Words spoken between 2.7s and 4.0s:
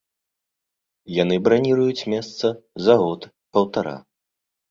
за год-паўтара.